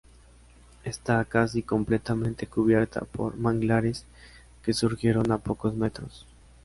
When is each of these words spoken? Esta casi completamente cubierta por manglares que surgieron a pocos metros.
Esta 0.83 1.23
casi 1.25 1.61
completamente 1.61 2.47
cubierta 2.47 3.01
por 3.01 3.37
manglares 3.37 4.07
que 4.63 4.73
surgieron 4.73 5.31
a 5.31 5.37
pocos 5.37 5.75
metros. 5.75 6.25